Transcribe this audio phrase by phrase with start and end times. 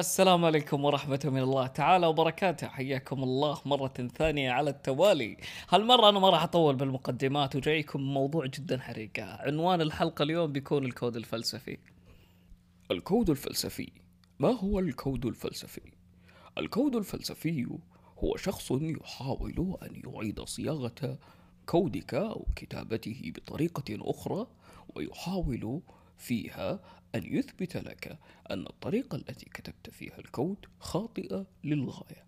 [0.00, 2.68] السلام عليكم ورحمة من الله تعالى وبركاته.
[2.68, 5.36] حياكم الله مرة ثانية على التوالي.
[5.68, 9.22] هالمرة أنا ما راح أطول بالمقدمات وجايكم موضوع جدا حريقة.
[9.22, 11.78] عنوان الحلقة اليوم بيكون الكود الفلسفي.
[12.90, 13.92] الكود الفلسفي.
[14.38, 15.92] ما هو الكود الفلسفي؟
[16.58, 17.66] الكود الفلسفي
[18.18, 21.18] هو شخص يحاول أن يعيد صياغة
[21.66, 24.46] كودك أو كتابته بطريقة أخرى
[24.96, 25.82] ويحاول
[26.18, 26.80] فيها
[27.14, 28.18] أن يثبت لك
[28.50, 32.26] أن الطريقة التي كتبت فيها الكود خاطئة للغاية.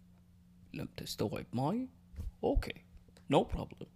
[0.74, 1.88] لم تستوعب معي؟
[2.44, 3.86] okay no no problem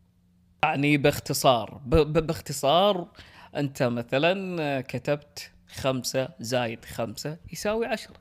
[0.64, 3.08] يعني باختصار باختصار
[3.56, 8.16] أنت مثلا كتبت خمسة زايد خمسة يساوي عشرة.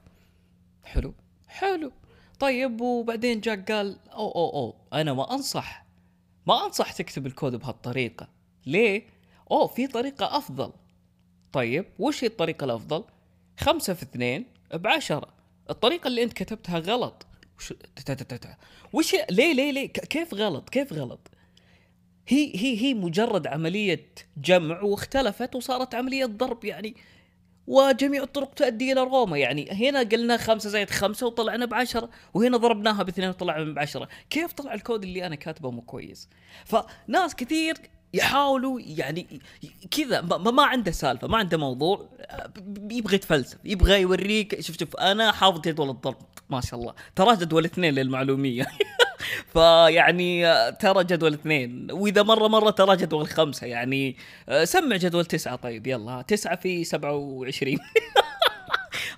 [0.83, 1.13] حلو
[1.47, 1.91] حلو.
[2.39, 5.85] طيب وبعدين جاك قال أو أو أو أنا ما أنصح
[6.47, 8.29] ما أنصح تكتب الكود بهالطريقة.
[8.65, 9.07] ليه؟
[9.51, 10.73] أوه في طريقة أفضل.
[11.53, 13.03] طيب وش هي الطريقة الأفضل؟
[13.59, 15.33] خمسة في اثنين بعشرة.
[15.69, 17.25] الطريقة اللي أنت كتبتها غلط.
[17.57, 17.73] وش.
[18.93, 21.31] وش ليه ليه ليه؟ كيف غلط؟ كيف غلط؟
[22.27, 24.05] هي هي هي مجرد عملية
[24.37, 26.95] جمع واختلفت وصارت عملية ضرب يعني
[27.67, 33.03] وجميع الطرق تؤدي إلى روما يعني هنا قلنا خمسة زائد خمسة وطلعنا بعشرة وهنا ضربناها
[33.03, 34.09] باثنين وطلعنا بعشرة.
[34.29, 36.29] كيف طلع الكود اللي أنا كاتبه مو كويس؟
[36.65, 37.75] فناس كثير
[38.13, 39.41] يحاولوا يعني
[39.91, 42.09] كذا ما, ما عنده سالفة ما عنده موضوع
[42.91, 46.17] يبغى يتفلسف يبغى يوريك شوف شوف أنا حافظ جدول الضرب
[46.49, 46.93] ما شاء الله.
[47.15, 48.67] ترى جدول اثنين للمعلومية.
[49.53, 51.87] فيعني ترى جدول اثنين.
[51.91, 54.15] وإذا مرة مرة ترى جدول خمسة يعني
[54.63, 56.21] سمع جدول تسعة طيب يلا.
[56.21, 57.77] تسعة في 27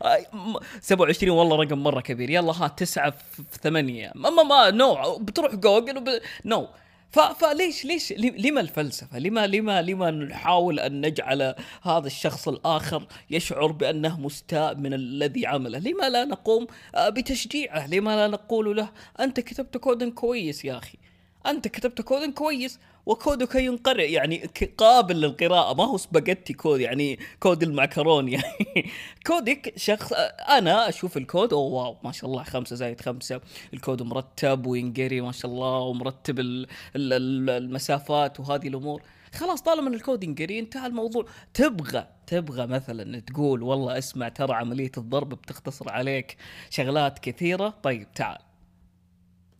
[0.04, 2.30] آه، م- 27 والله رقم مرة كبير.
[2.30, 4.12] يلا ها تسعة في ثمانية.
[4.16, 6.10] ما ما ما نو بتروح جوجل وب...
[6.46, 6.68] No.
[7.12, 13.72] فليش ليش لي- لما الفلسفة؟ لما لما لما نحاول أن نجعل هذا الشخص الآخر يشعر
[13.72, 18.90] بأنه مستاء من الذي عمله؟ لما لا نقوم آه، بتشجيعه؟ لما لا نقول له
[19.20, 20.98] أنت كتبت كودا كويس يا أخي.
[21.46, 25.74] أنت كتبت كود كويس وكودك ينقرئ يعني قابل للقراءة.
[25.74, 28.92] ما هو spaghetti code يعني كود المعكرون يعني
[29.28, 30.14] كودك شخص
[30.50, 33.42] أنا أشوف الكود oh wow ما شاء الله خمسة زائد خمسة.
[33.74, 39.02] الكود مرتب وينقري ما شاء الله ومرتب ال- ال- ال- المسافات وهذه الأمور.
[39.36, 41.26] خلاص طالما إن الكود ينقري انتهى الموضوع.
[41.54, 46.38] تبغى تبغى مثلا تقول والله اسمع ترى عملية الضرب بتختصر عليك
[46.70, 47.74] شغلات كثيرة.
[47.84, 48.38] طيب تعال.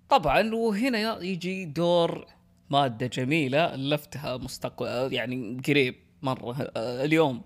[0.10, 2.26] طبعا وهنا يجي دور
[2.70, 7.42] مادة جميلة ألفتها مستقبل يعني قريب مرة اليوم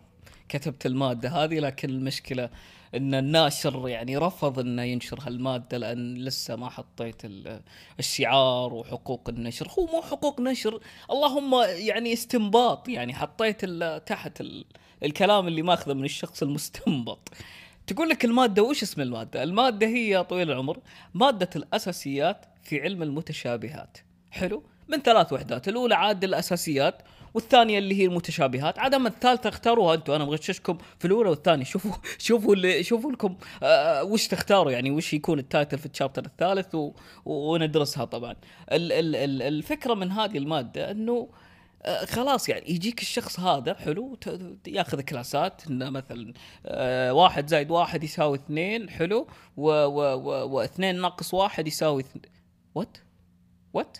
[0.50, 2.50] كتبت المادة هذه لكن المشكلة
[2.96, 7.62] إن الناشر يعني رفض إنه ينشر هالمادة لأن لسه ما حطيت ال-
[8.00, 9.68] الشعار وحقوق النشر.
[9.80, 10.80] هو مو حقوق نشر
[11.12, 13.66] اللهم يعني استنباط يعني حطيت
[14.06, 14.66] تحت ال-
[15.04, 17.30] الكلام اللي ماخذه من الشخص المستنبط.
[17.90, 20.80] تقول لك المادة وش اسم المادة؟ المادة هي يا طويل العمر
[21.14, 23.98] مادة الأساسيات في علم المتشابهات
[24.32, 27.02] حلو؟ من ثلاث وحدات الأولى عاد الأساسيات
[27.34, 31.92] والثانية اللي هي المتشابهات عاد أما الثالثة اختاروها أنتم أنا بغششكم في الأولى والثانية شوفوا
[32.18, 36.26] شوفوا اللي شوفوا لكم آه وش تختاروا يعني وش يكون ال title في ال chapter
[36.26, 36.92] الثالث و...
[37.26, 38.36] وندرسها طبعا
[38.72, 38.92] ال...
[38.92, 39.16] ال...
[39.16, 39.42] ال...
[39.42, 41.49] الفكرة من هذه المادة أنه آه،
[41.86, 44.18] خلاص يعني يجيك الشخص هذا حلو
[44.68, 46.34] ياخذ كلاسات إنه مثلا
[46.66, 52.26] آه، واحد زائد واحد يساوي اثنين حلو واثنين ناقص واحد يساوي اثنين
[52.76, 52.98] what?
[53.74, 53.98] what?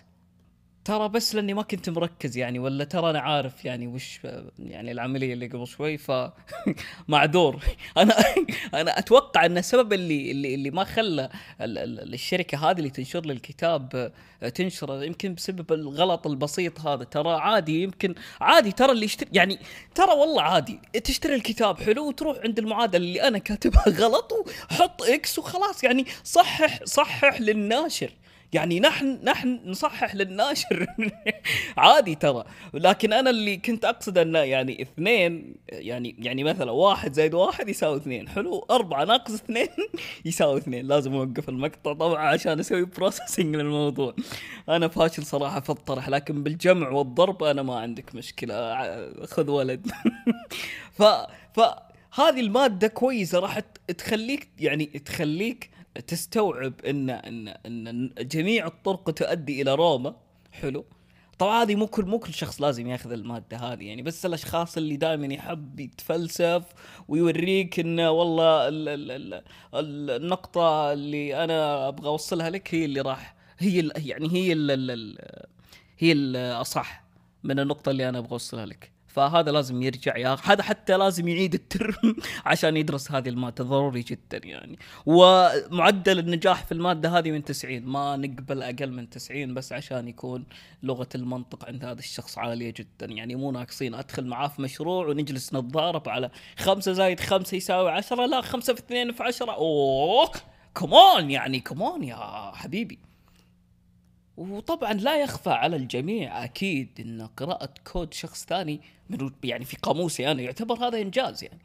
[0.84, 4.20] ترى بس لأني ما كنت مركز يعني ولا ترى أنا عارف يعني وش
[4.58, 6.12] يعني العملية اللي قبل شوي ف
[7.08, 7.62] معذور
[7.96, 8.14] أنا
[8.80, 11.28] أنا أتوقع إن السبب اللي اللي اللي ما خلى
[11.60, 17.04] ال- ال- الشركة هذه اللي تنشر لي الكتاب آه، تنشره يمكن بسبب الغلط البسيط هذا.
[17.04, 19.58] ترى عادي يمكن عادي ترى اللي يشتري يعني
[19.94, 20.80] ترى والله عادي.
[21.04, 25.84] تشتري الكتاب حلو وتروح عند المعادلة اللي أنا كاتبها غلط وحط إكس وخلاص.
[25.84, 28.10] يعني صحح صحح للناشر.
[28.52, 30.86] يعني نحن نحن نصحح للناشر
[31.76, 32.44] عادي ترى.
[32.74, 37.96] لكن أنا اللي كنت أقصد انه يعني اثنين يعني يعني مثلا واحد زائد واحد يساوي
[37.96, 38.28] اثنين.
[38.28, 39.68] حلو أربعة ناقص اثنين
[40.24, 40.86] يساوي اثنين.
[40.86, 44.14] لازم أوقف المقطع طبعا عشان أسوي بروسيسنج للموضوع.
[44.68, 48.74] أنا فاشل صراحة في الطرح لكن بالجمع والضرب أنا ما عندك مشكلة.
[49.24, 49.86] خذ ولد.
[50.98, 51.02] ف
[51.54, 51.60] ف
[52.14, 53.58] هذه المادة كويسة راح
[53.98, 55.69] تخليك يعني تخليك
[56.06, 60.16] تستوعب ان ان إن جميع الطرق تؤدي إلى روما.
[60.52, 60.84] حلو.
[61.38, 64.96] طبعا هذه مو كل مو كل شخص لازم ياخذ المادة هذه يعني بس الأشخاص اللي
[64.96, 66.64] دائما يحب يتفلسف
[67.08, 69.34] ويوريك انه والله ال ال ال
[69.74, 75.18] ال النقطة اللي أنا أبغى أوصلها لك هي اللي راح هي يعني هي ال
[75.98, 77.04] هي الاصح
[77.44, 78.92] من النقطة اللي أنا أبغى أوصلها لك.
[79.12, 82.16] فهذا لازم يرجع يا هذا حتى لازم يعيد الترم
[82.46, 83.64] عشان يدرس هذه المادة.
[83.64, 84.78] ضروري جدا يعني.
[85.06, 90.44] ومعدل النجاح في المادة هذه من 90 ما نقبل أقل من 90 بس عشان يكون
[90.82, 93.06] لغة المنطق عند هذا الشخص عالية جدا.
[93.06, 93.94] يعني مو ناقصين.
[93.94, 98.80] أدخل معاه في مشروع ونجلس نتضارب على 5 زايد 5 يساوي 10 لا 5 في
[98.80, 100.30] 2 في 10 oh
[100.74, 103.09] come on يعني come on يا حبيبي.
[104.40, 110.30] وطبعا لا يخفى على الجميع أكيد إن قراءة كود شخص ثاني من يعني في قاموسي
[110.30, 111.60] أنا يعتبر هذا إنجاز يعني.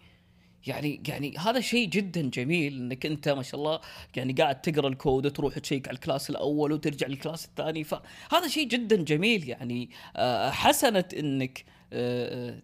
[0.68, 3.80] يعني يعني هذا شيء جدا جميل إنك أنت ما شاء الله
[4.16, 8.96] يعني قاعد تقرأ الكود وتروح تشيك على الكلاس الأول وترجع للكلاس الثاني فهذا شيء جدا
[8.96, 9.90] جميل يعني.
[10.16, 11.66] آه، حسنت إنك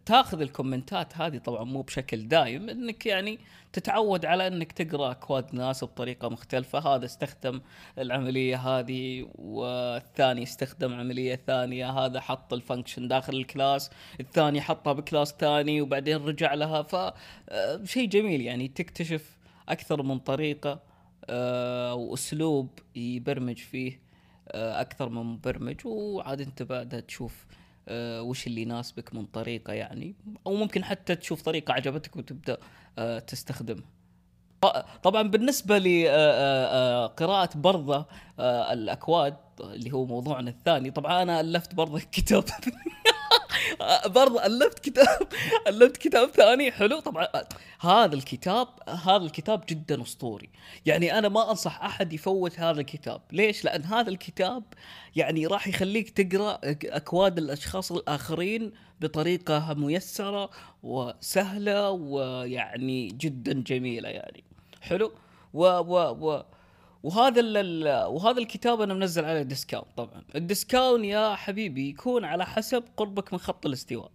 [0.06, 3.40] تاخذ ال comment ات هذه طبعا مو بشكل دايم إنك يعني
[3.74, 6.80] تتعود على إنك تقرأ اكواد ناس بطريقة مختلفة.
[6.80, 7.62] هذا استخدم
[7.98, 11.90] العملية هذه والثاني استخدم عملية ثانية.
[11.90, 13.90] هذا حط ال function داخل الكلاس
[14.20, 16.82] الثاني حطها بكلاس ثاني وبعدين رجع لها.
[16.82, 17.14] ف
[17.84, 19.38] شيء جميل يعني تكتشف
[19.70, 20.80] أكثر من طريقة
[21.94, 24.00] وأسلوب يبرمج فيه
[24.56, 25.86] أكثر من مبرمج.
[25.86, 27.61] وعاد أنت بعدها تشوف آه،
[28.22, 30.16] وش اللي يناسبك من طريقة يعني؟
[30.48, 32.58] أو ممكن حتى تشوف طريقة عجبتك وتبدأ
[32.98, 33.86] آه، تستخدمها.
[35.04, 38.06] طبعا بالنسبة لقراءه آه، برضه
[38.40, 42.44] الأكواد اللي هو موضوعنا الثاني طبعا أنا ألفت برضه كتاب
[44.06, 45.28] برضه ألفت كتاب
[45.68, 47.00] ألفت كتاب ثاني حلو.
[47.00, 47.28] طبعا
[47.80, 50.50] هذا الكتاب هذا الكتاب جدا أسطوري.
[50.86, 53.22] يعني أنا ما أنصح أحد يفوت هذا الكتاب.
[53.32, 54.64] ليش؟ لأن هذا الكتاب
[55.16, 58.72] يعني راح يخليك تقرأ أكواد الأشخاص الآخرين
[59.02, 60.50] بطريقة ميسرة
[60.84, 64.44] وسهلة ويعني جدا جميلة يعني.
[64.82, 65.12] حلو؟
[65.54, 65.96] و و
[66.30, 66.44] و
[67.04, 67.42] وهذا
[68.06, 70.24] وهذا الكتاب أنا منزل عليه discount طبعا.
[70.36, 74.12] ال discount يا حبيبي يكون على حسب قربك من خط الاستواء.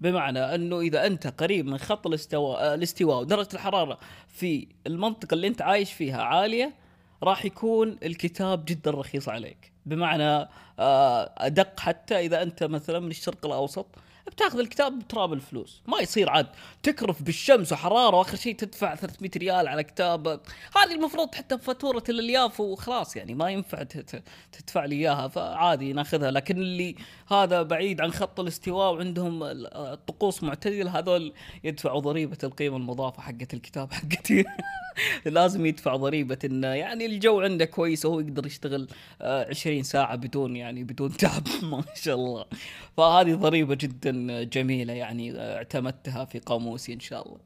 [0.00, 3.98] بمعنى إنه إذا أنت قريب من خط الاستواء الاستواء ودرجه الحرارة
[4.28, 6.74] في المنطقة اللي أنت عايش فيها عالية
[7.22, 9.72] راح يكون الكتاب جدا رخيص عليك.
[9.86, 10.48] بمعنى
[10.78, 13.86] آه، أدق حتى إذا أنت مثلا من الشرق الأوسط
[14.26, 15.82] بتاخذ الكتاب بتراب الفلوس.
[15.86, 16.46] ما يصير عاد
[16.82, 20.28] تكرف بالشمس وحرارة وآخر شيء تدفع 300 ريال على كتاب.
[20.76, 23.82] هذه المفروض حتى بفاتوره الألياف وخلاص يعني ما ينفع
[24.52, 26.30] تدفع لي إياها فعادي ناخذها.
[26.30, 26.96] لكن اللي
[27.28, 31.32] هذا بعيد عن خط الاستواء وعندهم الطقوس معتدله هذول
[31.64, 34.44] يدفعوا ضريبة القيمة المضافة حقت الكتاب حقتي.
[35.26, 38.88] لازم يدفع ضريبة انه يعني الجو عنده كويس وهو يقدر يشتغل
[39.20, 41.42] 20 ساعة بدون يعني بدون تعب.
[41.70, 42.44] ما شاء الله.
[42.96, 44.10] فهذه ضريبة جدا.
[44.50, 47.40] جميلة يعني اعتمدتها في قاموسي إن شاء الله.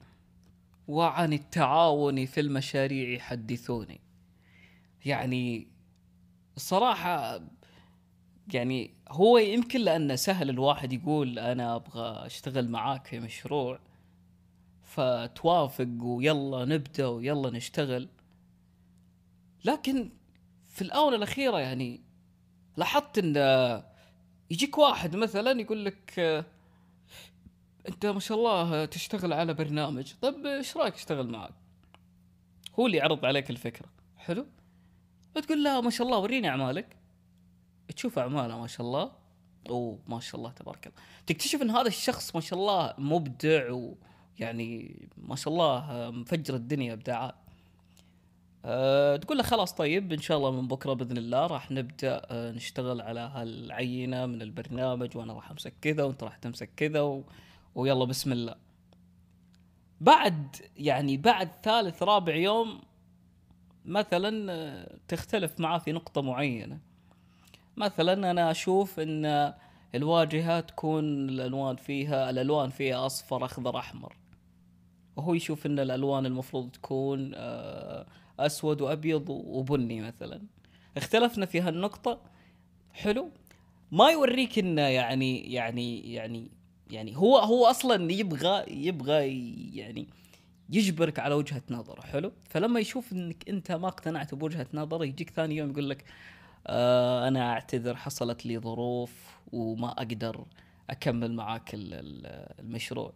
[0.89, 4.01] وعن التعاون في المشاريع حدثوني
[5.05, 5.69] يعني
[6.57, 7.41] الصراحه
[8.55, 13.79] يعني هو يمكن لأنه سهل الواحد يقول أنا أبغى أشتغل معاك في مشروع
[14.83, 18.09] فتوافق ويلا نبدأ ويلا نشتغل.
[19.65, 20.11] لكن
[20.69, 22.01] في الآونة الأخيرة يعني
[22.77, 23.37] لاحظت إن
[24.51, 26.21] يجيك واحد مثلا يقول لك
[27.89, 30.13] أنت ما شاء الله تشتغل على برنامج.
[30.23, 31.55] طيب إيش رأيك أشتغل معك؟
[32.79, 33.87] هو اللي يعرض عليك الفكرة.
[34.17, 34.47] حلو؟
[35.37, 36.97] بتقول له ما شاء الله وريني أعمالك.
[37.97, 39.13] تشوف أعماله ما شاء الله.
[39.71, 40.99] أوه ما شاء الله تبارك الله.
[41.27, 47.35] تكتشف إن هذا الشخص ما شاء الله مبدع ويعني ما شاء الله مفجر الدنيا ابداعات
[48.65, 52.53] أه تقول له خلاص طيب إن شاء الله من بكرة بإذن الله راح نبدأ أه
[52.53, 57.25] نشتغل على هالعينة من البرنامج وأنا راح أمسك كذا وأنت راح تمسك كذا و...
[57.75, 58.55] ويلا بسم الله.
[60.01, 62.81] بعد يعني بعد ثالث رابع يوم
[63.85, 66.79] مثلا آه، تختلف معاه في نقطة معينة.
[67.77, 69.55] مثلا أنا أشوف إن
[69.95, 74.17] الواجهة تكون الألوان فيها الألوان فيها أصفر أخضر أحمر.
[75.17, 78.07] وهو يشوف إن الألوان المفروض تكون آه،
[78.39, 80.43] أسود وأبيض وبني مثلا.
[80.97, 82.21] اختلفنا في هالنقطة.
[82.93, 83.31] حلو.
[83.93, 86.51] ما يوريك إنه يعني يعني يعني
[86.91, 89.27] يعني هو هو أصلا يبغى يبغى
[89.77, 90.07] يعني
[90.71, 95.57] يجبرك على وجهة نظره حلو؟ فلما يشوف إنك أنت ما اقتنعت بوجهة نظره يجيك ثاني
[95.57, 96.05] يوم يقول لك
[96.67, 99.13] آه أنا أعتذر حصلت لي ظروف
[99.53, 100.45] وما أقدر
[100.91, 103.13] أكمل معاك المشروع.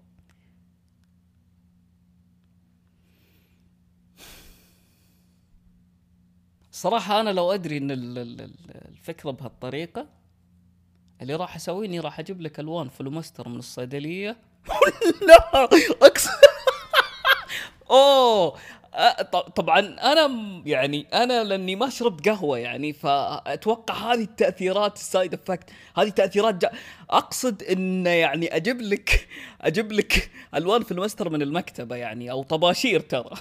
[6.72, 10.06] صراحة أنا لو أدري إن الفكرة بهالطريقة
[11.22, 14.36] اللي راح أسويه إني راح أجيب لك ألوان فلومستر من الصيدلية.
[15.28, 15.68] لا
[18.94, 20.30] أ- ط- طبعا أنا
[20.66, 26.54] يعني أنا لأني ما شربت قهوة يعني فأتوقع هذه التأثيرات ال side effect هذه تأثيرات
[26.54, 26.70] جا
[27.10, 29.28] أقصد انه يعني أجيب لك
[29.60, 33.30] أجيب لك ألوان في المستر من المكتبة يعني أو طباشير ترى.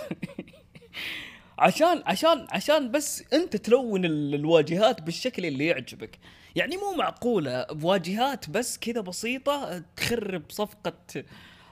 [1.60, 6.20] عشان عشان عشان بس انت تلون ال- الواجهات بالشكل اللي يعجبك.
[6.56, 11.24] يعني مو معقولة بواجهات بس كذا بسيطة تخرب صفقة.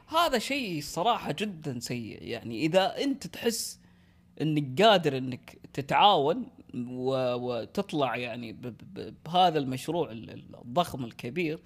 [0.07, 2.23] هذا شيء صراحة جدا سيء.
[2.23, 3.79] يعني إذا انت تحس
[4.41, 6.47] إنك قادر إنك تتعاون
[6.89, 8.57] وتطلع يعني
[9.25, 11.59] بهذا المشروع ال- ال- الضخم الكبير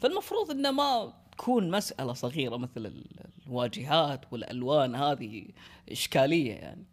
[0.00, 3.04] فالمفروض إنه ما تكون مسألة صغيرة مثل ال-
[3.46, 5.44] الواجهات والألوان هذه
[5.90, 6.84] إشكالية يعني.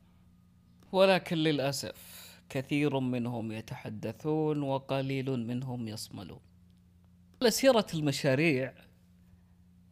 [0.92, 6.40] ولكن للأسف كثير منهم يتحدثون وقليل منهم يصملون.
[7.42, 8.74] على سيرة المشاريع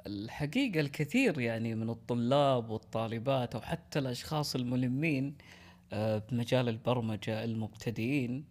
[0.07, 5.37] الحقيقة الكثير يعني من الطلاب والطالبات أو حتى الأشخاص الملمين
[5.93, 8.45] آه، بمجال البرمجة المبتدئين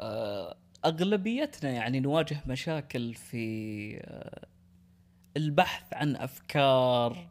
[0.00, 4.46] آه، أغلبيتنا يعني نواجه مشاكل في آه،
[5.36, 7.28] البحث عن أفكار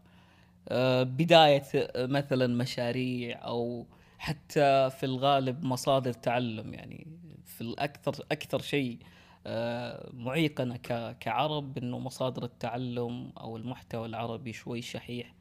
[1.03, 6.73] بداية آه، مثلا مشاريع أو حتى في الغالب مصادر تعلم.
[6.73, 7.07] يعني
[7.45, 8.99] في الأكثر أكثر شيء
[9.47, 10.77] آه، معيقنا
[11.19, 15.35] كعرب إنه مصادر التعلم أو المحتوى العربي شوي شحيح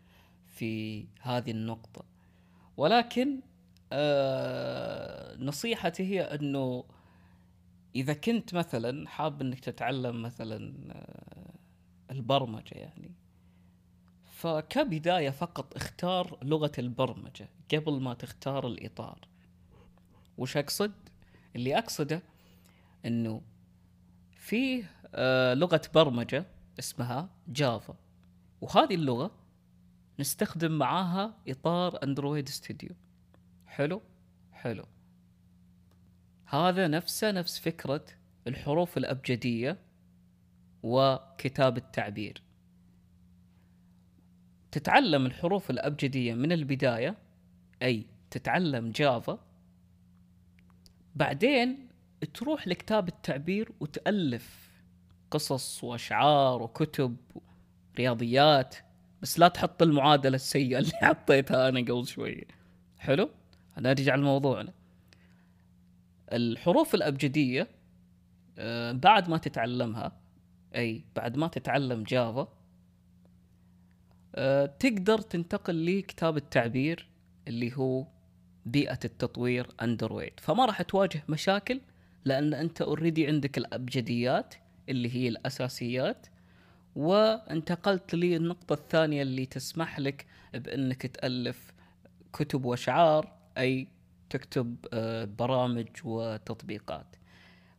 [0.47, 2.05] في هذه النقطة.
[2.77, 3.41] ولكن
[3.93, 6.85] آه، نصيحتي هي إنه
[7.97, 11.55] إذا كنت مثلا حاب إنك تتعلم مثلا آه،
[12.11, 13.14] البرمجة يعني
[14.35, 19.29] فكبداية فقط اختار لغة البرمجة قبل ما تختار الإطار.
[20.39, 20.93] وش أقصد؟
[21.57, 22.23] اللي أقصده
[23.07, 23.43] أنه
[24.37, 26.47] فيه آه لغة برمجة
[26.79, 27.97] اسمها Java.
[28.61, 29.31] وهذه اللغة
[30.21, 32.91] نستخدم معاها إطار Android Studio.
[33.67, 34.03] حلو؟
[34.53, 34.85] حلو.
[36.47, 38.05] هذا نفسه نفس فكرة
[38.47, 39.79] الحروف الأبجدية
[40.83, 42.44] وكتاب التعبير.
[44.75, 47.17] تتعلم الحروف الأبجدية من البداية
[47.83, 49.39] أي تتعلم جافا
[51.15, 51.89] بعدين
[52.35, 54.71] تروح لكتاب التعبير وتألف
[55.31, 57.17] قصص وأشعار وكتب
[57.99, 58.77] رياضيات
[59.23, 62.45] بس لا تحط المعادلة السيئة اللي حطيتها أنا قبل شوية
[62.99, 63.31] حلو؟
[63.79, 64.73] نرجع لموضوعنا
[66.33, 67.69] الحروف الأبجدية
[68.59, 70.13] آه، بعد ما تتعلمها
[70.75, 72.64] أي بعد ما تتعلم Java
[74.79, 77.09] تقدر تنتقل لكتاب التعبير
[77.49, 78.07] اللي هو
[78.67, 81.81] بيئة التطوير Android فما راح تواجه مشاكل
[82.25, 84.55] لأن أنت already عندك الأبجديات
[84.89, 86.27] اللي هي الأساسيات
[86.97, 91.73] وانتقلت للنقطة الثانية اللي تسمح لك بأنك تألف
[92.33, 93.89] كتب وأشعار أي
[94.31, 97.07] تكتب آه، برامج وتطبيقات.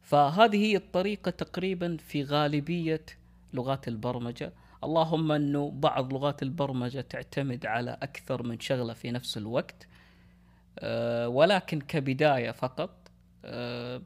[0.01, 3.05] فهذه هي الطريقة تقريبا في غالبية
[3.53, 4.53] لغات البرمجة.
[4.83, 9.87] اللهم انه بعض لغات البرمجة تعتمد على أكثر من شغلة في نفس الوقت
[10.79, 13.11] أه ولكن كبداية فقط
[13.45, 14.01] أه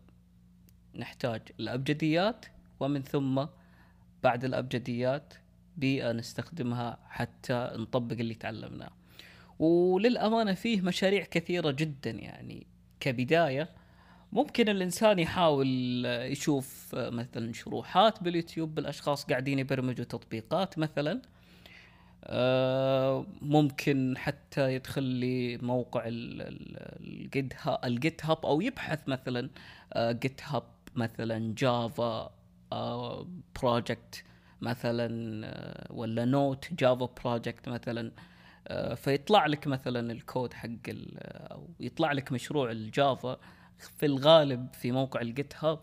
[0.95, 2.45] نحتاج الأبجديات
[2.79, 3.45] ومن ثم
[4.23, 5.33] بعد الأبجديات
[5.77, 8.89] بيئة نستخدمها حتى نطبق اللي تعلمناه.
[9.59, 12.67] وللأمانة فيه مشاريع كثيرة جدا يعني
[12.99, 13.69] كبداية
[14.33, 21.21] ممكن الإنسان يحاول آه، يشوف آه، مثلا شروحات باليوتيوب بالأشخاص قاعدين يبرمجوا تطبيقات مثلا.
[22.23, 29.49] آه، ممكن حتى يدخل لي موقع ال Git ال GitHub أو يبحث مثلا
[29.97, 30.63] GitHub
[30.95, 32.31] مثلا Java
[33.61, 34.23] project
[34.61, 35.07] مثلا
[35.89, 38.11] ولا نوت Java project مثلا.
[38.95, 43.39] فيطلع لك مثلا الكود حق أو يطلع لك مشروع ال Java.
[43.79, 45.79] في الغالب في موقع ال GitHub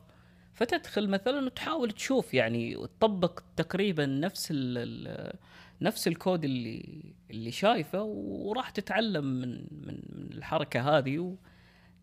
[0.54, 5.32] فتدخل مثلا وتحاول تشوف يعني وتطبق تقريبا نفس ال
[5.80, 11.36] نفس الكود اللي اللي شايفه وراح تتعلم من من من الحركة هذه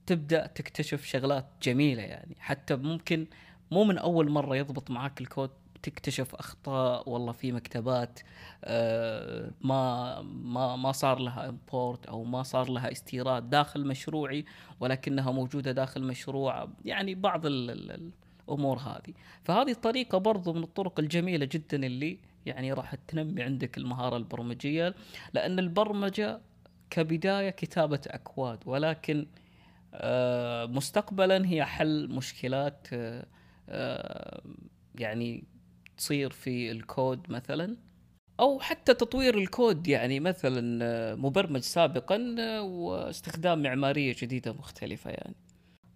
[0.06, 2.36] وتبدأ تكتشف شغلات جميلة يعني.
[2.40, 3.28] حتى ممكن
[3.72, 5.50] مو من أول مرة يضبط معاك الكود
[5.84, 8.20] تكتشف أخطاء والله في مكتبات
[8.64, 14.46] آه، ما ما ما صار لها امبورت أو ما صار لها استيراد داخل مشروعي
[14.80, 18.12] ولكنها موجودة داخل مشروع يعني بعض ال ال
[18.50, 19.14] الأمور هذه.
[19.44, 24.96] فهذه طريقه برضو من الطرق الجميلة جدا اللي يعني راح تنمي عندك المهارة البرمجية
[25.34, 26.42] لأن البرمجة
[26.90, 29.28] كبداية كتابة أكواد ولكن
[29.94, 32.88] آه، مستقبلا هي حل مشكلات
[33.70, 34.42] آه،
[34.96, 35.44] يعني
[35.98, 37.78] تصير في الكود مثلا؟
[38.40, 45.36] أو حتى تطوير الكود يعني مثلا آه، مبرمج سابقا آه، واستخدام معمارية جديدة مختلفة يعني.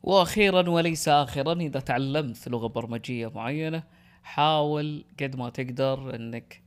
[0.04, 3.84] وأخيرا وليس اخرا إذا تعلمت لغة برمجية معينة
[4.24, 6.64] حاول قد ما تقدر إنك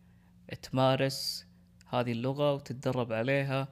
[0.62, 1.46] تمارس
[1.88, 3.68] هذه اللغة وتتدرب عليها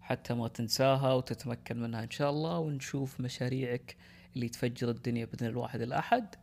[0.00, 2.58] حتى ما تنساها وتتمكن منها إن شاء الله.
[2.58, 3.96] ونشوف مشاريعك
[4.36, 6.34] اللي تفجر الدنيا بإذن الواحد الأحد.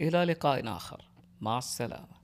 [0.00, 1.09] إلى لقاء آخر.
[1.40, 2.19] Ma'as-salama.